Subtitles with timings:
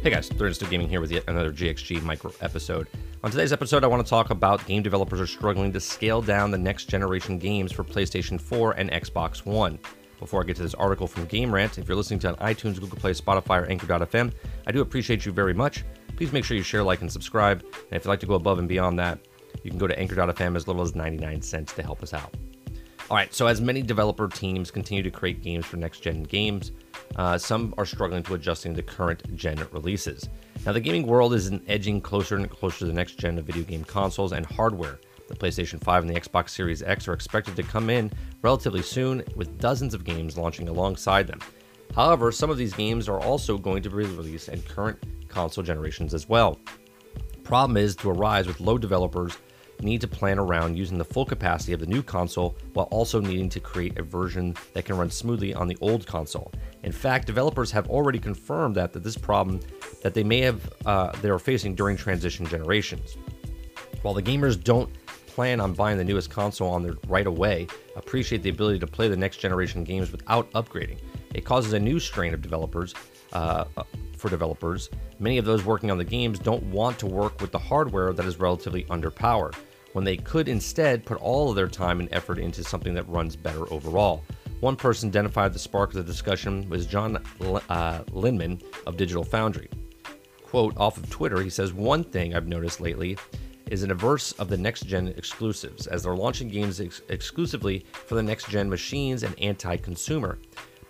[0.00, 2.86] Hey guys, 30 and Still Gaming here with yet another GXG micro episode.
[3.24, 6.52] On today's episode, I want to talk about game developers are struggling to scale down
[6.52, 9.76] the next generation games for PlayStation 4 and Xbox One.
[10.20, 12.78] Before I get to this article from Game Rant, if you're listening to on iTunes,
[12.78, 14.32] Google Play, Spotify, or Anchor.fm,
[14.68, 15.84] I do appreciate you very much.
[16.16, 17.62] Please make sure you share, like, and subscribe.
[17.62, 19.18] And if you'd like to go above and beyond that,
[19.64, 22.32] you can go to Anchor.fm as little as 99 cents to help us out.
[23.10, 26.70] All right, so as many developer teams continue to create games for next gen games,
[27.16, 30.28] uh, some are struggling to adjusting to current gen releases.
[30.66, 33.62] Now, the gaming world is edging closer and closer to the next gen of video
[33.62, 34.98] game consoles and hardware.
[35.28, 38.10] The PlayStation 5 and the Xbox Series X are expected to come in
[38.42, 41.40] relatively soon, with dozens of games launching alongside them.
[41.94, 46.14] However, some of these games are also going to be released in current console generations
[46.14, 46.58] as well.
[47.44, 49.36] Problem is to arise with low developers
[49.80, 53.48] need to plan around using the full capacity of the new console while also needing
[53.48, 56.52] to create a version that can run smoothly on the old console.
[56.82, 59.60] In fact, developers have already confirmed that, that this problem
[60.02, 63.16] that they may have uh, they are facing during transition generations.
[64.02, 64.90] While the gamers don't
[65.26, 69.08] plan on buying the newest console on their right away, appreciate the ability to play
[69.08, 70.98] the next generation games without upgrading.
[71.34, 72.94] It causes a new strain of developers
[73.32, 73.64] uh,
[74.16, 74.90] for developers.
[75.20, 78.24] Many of those working on the games don't want to work with the hardware that
[78.24, 79.54] is relatively underpowered
[79.92, 83.36] when they could instead put all of their time and effort into something that runs
[83.36, 84.24] better overall.
[84.60, 89.70] One person identified the spark of the discussion was John uh, Linneman of Digital Foundry.
[90.42, 93.16] Quote off of Twitter, he says, One thing I've noticed lately
[93.70, 98.14] is an averse of the next gen exclusives, as they're launching games ex- exclusively for
[98.14, 100.38] the next gen machines and anti consumer.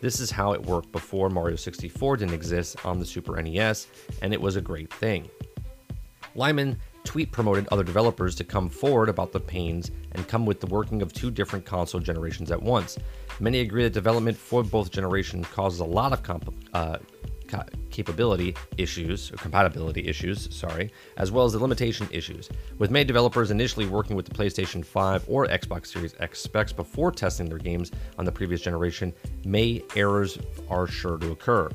[0.00, 3.86] This is how it worked before Mario 64 didn't exist on the Super NES,
[4.20, 5.28] and it was a great thing.
[6.34, 10.66] Lyman tweet promoted other developers to come forward about the pains and come with the
[10.66, 12.98] working of two different console generations at once.
[13.40, 16.98] Many agree that development for both generations causes a lot of comp- uh,
[17.90, 22.48] capability issues or compatibility issues, sorry, as well as the limitation issues.
[22.78, 27.12] With many developers initially working with the PlayStation 5 or Xbox Series X specs before
[27.12, 29.12] testing their games on the previous generation,
[29.44, 30.38] may errors
[30.68, 31.70] are sure to occur.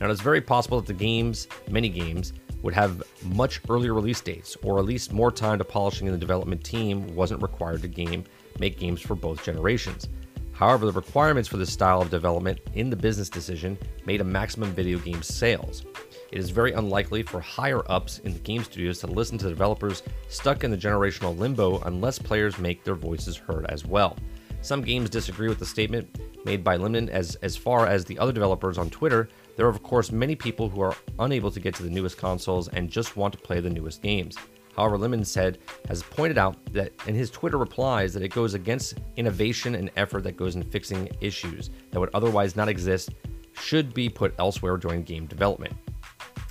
[0.00, 4.56] Now, it's very possible that the games, many games, would have much earlier release dates,
[4.62, 8.24] or at least more time to polishing in the development team wasn't required to game
[8.58, 10.08] make games for both generations.
[10.52, 14.72] However, the requirements for this style of development in the business decision made a maximum
[14.72, 15.84] video game sales.
[16.30, 20.02] It is very unlikely for higher ups in the game studios to listen to developers
[20.28, 24.16] stuck in the generational limbo unless players make their voices heard as well.
[24.60, 28.32] Some games disagree with the statement made by Limon as, as far as the other
[28.32, 31.82] developers on Twitter there are, of course, many people who are unable to get to
[31.82, 34.36] the newest consoles and just want to play the newest games.
[34.76, 35.58] However, Lemon said
[35.88, 40.24] has pointed out that in his Twitter replies that it goes against innovation and effort
[40.24, 43.10] that goes in fixing issues that would otherwise not exist
[43.52, 45.74] should be put elsewhere during game development.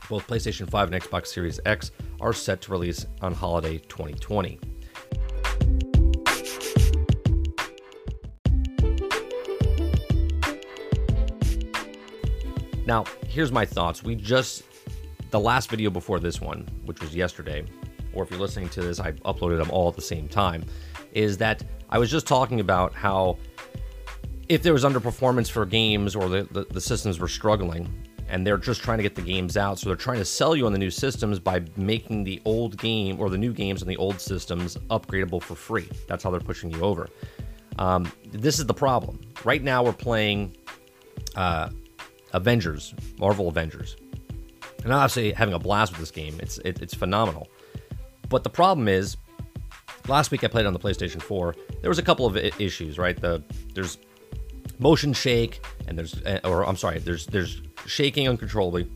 [0.07, 4.59] Both PlayStation 5 and Xbox Series X are set to release on holiday 2020.
[12.85, 14.03] Now, here's my thoughts.
[14.03, 14.63] We just,
[15.29, 17.65] the last video before this one, which was yesterday,
[18.13, 20.65] or if you're listening to this, I uploaded them all at the same time,
[21.13, 23.37] is that I was just talking about how
[24.49, 27.87] if there was underperformance for games or the, the, the, systems were struggling
[28.27, 30.65] and they're just trying to get the games out, so they're trying to sell you
[30.65, 33.97] on the new systems by making the old game or the new games on the
[33.97, 35.87] old systems upgradable for free.
[36.07, 37.09] That's how they're pushing you over.
[37.77, 39.21] Um, this is the problem.
[39.43, 40.55] Right now, we're playing
[41.35, 41.69] uh,
[42.33, 43.95] Avengers, Marvel Avengers.
[44.83, 46.39] And I'm obviously having a blast with this game.
[46.39, 47.47] It's it, it's phenomenal.
[48.29, 49.17] But the problem is,
[50.07, 51.55] last week I played on the PlayStation 4.
[51.81, 53.19] There was a couple of issues, right?
[53.19, 53.43] The
[53.73, 53.97] there's
[54.79, 58.89] motion shake, and there's eh, or I'm sorry, there's there's shaking uncontrollably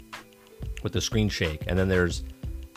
[0.84, 2.24] with the screen shake, and then there's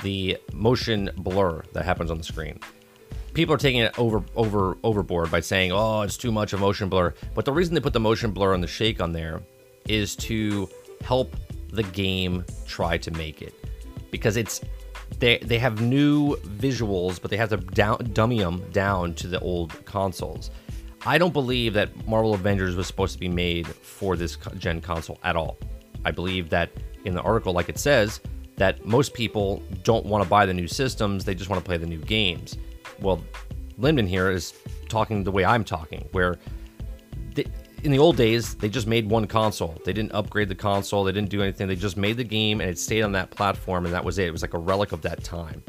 [0.02, 2.60] the motion blur that happens on the screen.
[3.34, 6.88] People are taking it over over overboard by saying, "Oh, it's too much of motion
[6.88, 9.42] blur." But the reason they put the motion blur and the shake on there
[9.88, 10.68] is to
[11.02, 11.34] help
[11.70, 13.54] the game try to make it
[14.10, 14.60] because it's
[15.18, 19.40] they they have new visuals, but they have to down, dummy them down to the
[19.40, 20.50] old consoles.
[21.06, 25.18] I don't believe that Marvel Avengers was supposed to be made for this gen console
[25.22, 25.58] at all.
[26.04, 26.70] I believe that
[27.04, 28.20] in the article, like it says,
[28.56, 31.76] that most people don't want to buy the new systems; they just want to play
[31.76, 32.56] the new games.
[33.00, 33.22] Well,
[33.78, 34.54] Linden here is
[34.88, 36.38] talking the way I'm talking, where
[37.82, 39.80] in the old days, they just made one console.
[39.84, 41.04] They didn't upgrade the console.
[41.04, 41.68] They didn't do anything.
[41.68, 44.26] They just made the game and it stayed on that platform, and that was it.
[44.26, 45.62] It was like a relic of that time.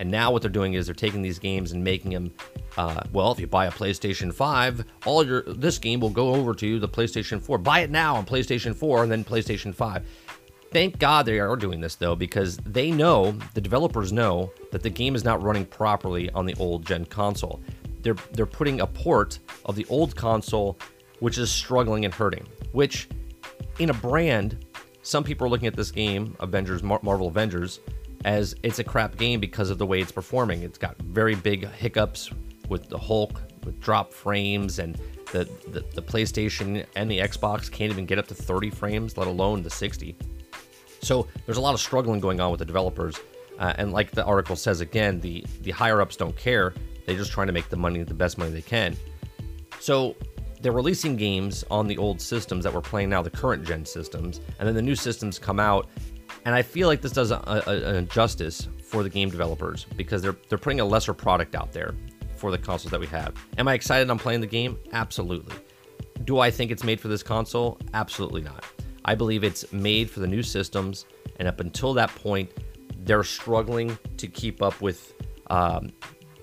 [0.00, 2.32] And now what they're doing is they're taking these games and making them.
[2.76, 6.54] Uh, well, if you buy a PlayStation 5, all your this game will go over
[6.54, 7.58] to the PlayStation 4.
[7.58, 10.04] Buy it now on PlayStation 4 and then PlayStation 5.
[10.72, 14.90] Thank God they are doing this though, because they know, the developers know, that the
[14.90, 17.62] game is not running properly on the old gen console.
[18.02, 20.76] They're they're putting a port of the old console,
[21.24, 22.46] which is struggling and hurting.
[22.72, 23.08] Which,
[23.78, 24.62] in a brand,
[25.00, 27.80] some people are looking at this game, Avengers, Mar- Marvel Avengers,
[28.26, 30.62] as it's a crap game because of the way it's performing.
[30.62, 32.28] It's got very big hiccups
[32.68, 35.00] with the Hulk, with drop frames, and
[35.32, 39.26] the, the, the PlayStation and the Xbox can't even get up to 30 frames, let
[39.26, 40.14] alone the 60.
[41.00, 43.18] So there's a lot of struggling going on with the developers.
[43.58, 46.74] Uh, and like the article says again, the, the higher ups don't care.
[47.06, 48.94] They're just trying to make the money, the best money they can.
[49.80, 50.16] So
[50.64, 54.40] they're releasing games on the old systems that we're playing now, the current gen systems,
[54.58, 55.90] and then the new systems come out.
[56.46, 60.22] And I feel like this does a, a, an injustice for the game developers because
[60.22, 61.94] they're they're putting a lesser product out there
[62.36, 63.34] for the consoles that we have.
[63.58, 64.78] Am I excited on playing the game?
[64.92, 65.54] Absolutely.
[66.24, 67.78] Do I think it's made for this console?
[67.92, 68.64] Absolutely not.
[69.04, 71.04] I believe it's made for the new systems,
[71.36, 72.50] and up until that point,
[73.00, 75.12] they're struggling to keep up with
[75.48, 75.92] um,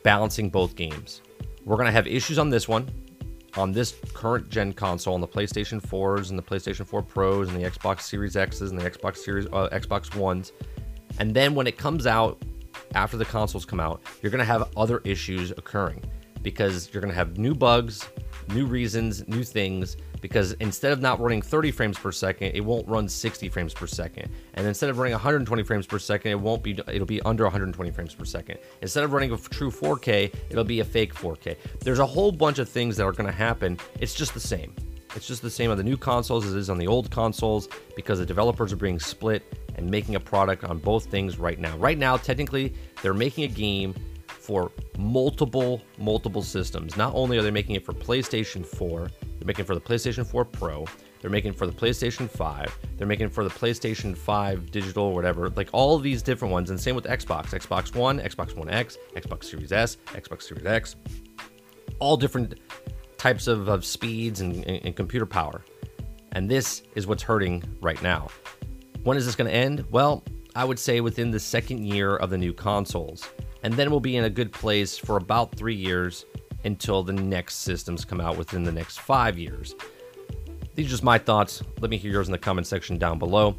[0.03, 1.23] balancing both games.
[1.65, 2.88] We're going to have issues on this one,
[3.57, 7.57] on this current gen console, on the PlayStation 4s and the PlayStation 4 Pros and
[7.57, 10.53] the Xbox Series X's and the Xbox Series uh, Xbox Ones.
[11.19, 12.42] And then when it comes out,
[12.95, 16.01] after the consoles come out, you're going to have other issues occurring
[16.42, 18.07] because you're going to have new bugs,
[18.53, 19.98] new reasons, new things.
[20.21, 23.88] Because instead of not running 30 frames per second, it won't run 60 frames per
[23.88, 24.30] second.
[24.53, 26.80] And instead of running 120 frames per second, it won't be.
[26.88, 28.59] It'll be under 120 frames per second.
[28.81, 31.57] Instead of running a true 4K, it'll be a fake 4K.
[31.80, 33.80] There's a whole bunch of things that are going to happen.
[34.00, 34.75] It's just the same.
[35.15, 37.68] It's just the same on the new consoles as it is on the old consoles
[37.95, 39.44] because the developers are being split
[39.75, 41.75] and making a product on both things right now.
[41.77, 43.94] Right now, technically, they're making a game
[44.42, 46.98] for multiple, multiple systems.
[46.98, 50.26] Not only are they making it for PlayStation 4, they're making it for the PlayStation
[50.26, 50.86] 4 Pro,
[51.22, 55.50] they're making for the PlayStation 5, they're making for the PlayStation 5 digital or whatever,
[55.52, 56.72] like all these different ones.
[56.72, 60.96] And same with Xbox Xbox One, Xbox One X, Xbox Series S, Xbox Series X,
[62.00, 62.60] all different
[63.18, 65.64] types of, of speeds and, and, and computer power.
[66.32, 68.30] And this is what's hurting right now.
[69.04, 69.86] When is this going to end?
[69.92, 70.24] Well,
[70.56, 73.30] I would say within the second year of the new consoles.
[73.63, 76.25] And then we'll be in a good place for about three years
[76.63, 79.75] until the next systems come out within the next five years.
[80.75, 81.62] These are just my thoughts.
[81.80, 83.56] Let me hear yours in the comment section down below.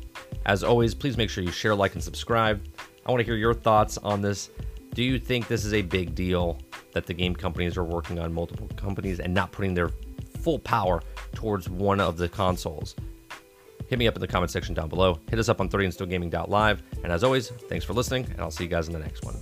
[0.46, 2.64] As always, please make sure you share, like, and subscribe.
[3.04, 4.50] I want to hear your thoughts on this.
[4.94, 6.58] Do you think this is a big deal
[6.92, 9.90] that the game companies are working on multiple companies and not putting their
[10.40, 11.02] full power
[11.34, 12.94] towards one of the consoles?
[13.88, 15.18] Hit me up in the comment section down below.
[15.28, 16.82] Hit us up on 30andstillgaming.live.
[17.02, 19.36] And as always, thanks for listening, and I'll see you guys in the next one.